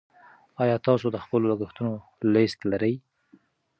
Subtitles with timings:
[0.61, 1.91] ایا تاسو د خپلو لګښتونو
[2.33, 2.95] لیست لرئ.